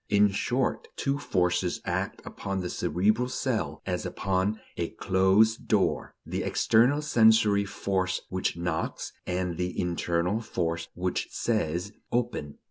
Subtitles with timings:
[0.09, 6.41] In short, two forces act upon the cerebral cell, as upon a closed door: the
[6.41, 12.55] external sensory force which knocks, and the internal force which says: Open.